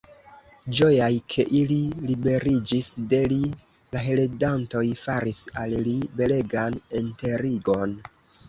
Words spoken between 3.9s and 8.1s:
la heredantoj faris al li belegan enterigon.